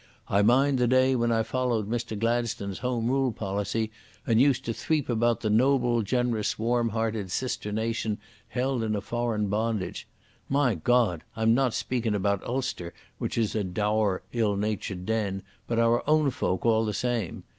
I 0.27 0.41
mind 0.41 0.79
the 0.79 0.87
day 0.87 1.15
when 1.15 1.31
I 1.31 1.43
followed 1.43 1.87
Mr 1.87 2.17
Gladstone's 2.17 2.79
Home 2.79 3.05
Rule 3.07 3.31
policy, 3.31 3.91
and 4.25 4.41
used 4.41 4.65
to 4.65 4.73
threep 4.73 5.09
about 5.09 5.41
the 5.41 5.49
noble, 5.51 6.01
generous, 6.01 6.57
warm 6.57 6.89
hearted 6.89 7.29
sister 7.29 7.71
nation 7.71 8.17
held 8.47 8.81
in 8.81 8.95
a 8.95 9.01
foreign 9.01 9.45
bondage. 9.45 10.07
My 10.49 10.73
Goad! 10.73 11.23
I'm 11.35 11.53
not 11.53 11.75
speakin' 11.75 12.15
about 12.15 12.43
Ulster, 12.45 12.95
which 13.19 13.37
is 13.37 13.53
a 13.53 13.63
dour, 13.63 14.23
ill 14.33 14.55
natured 14.55 15.05
den, 15.05 15.43
but 15.67 15.77
our 15.77 16.01
own 16.09 16.31
folk 16.31 16.65
all 16.65 16.83
the 16.83 16.95
same. 16.95 17.43